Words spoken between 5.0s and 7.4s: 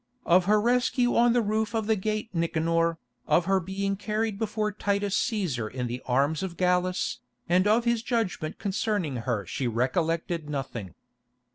Cæsar in the arms of Gallus,